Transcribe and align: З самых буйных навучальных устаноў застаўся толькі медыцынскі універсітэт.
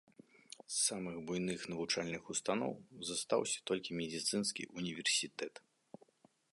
З 0.75 0.75
самых 0.87 1.19
буйных 1.27 1.59
навучальных 1.73 2.23
устаноў 2.35 2.73
застаўся 3.11 3.59
толькі 3.71 3.97
медыцынскі 4.01 4.63
універсітэт. 4.83 5.55